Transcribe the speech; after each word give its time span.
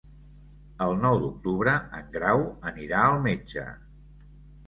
El 0.85 0.93
nou 1.01 1.17
d'octubre 1.23 1.75
en 1.99 2.09
Grau 2.17 2.41
anirà 2.71 3.05
al 3.11 3.21
metge. 3.29 3.67